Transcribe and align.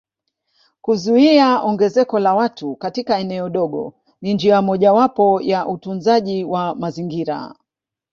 kuzuia 0.81 1.61
ongezeko 1.61 2.19
la 2.19 2.33
watu 2.35 2.75
katika 2.75 3.19
eneo 3.19 3.49
dogo 3.49 3.93
ni 4.21 4.33
njia 4.33 4.61
mojawapo 4.61 5.41
ya 5.41 5.67
utunzaji 5.67 6.43
wa 6.43 6.75
mazingira 6.75 7.55